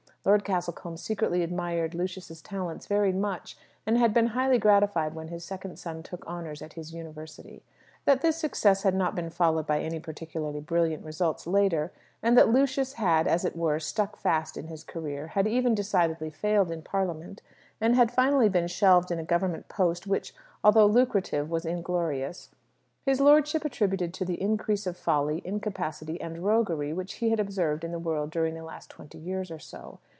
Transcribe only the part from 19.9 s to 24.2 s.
which, although lucrative, was inglorious, his lordship attributed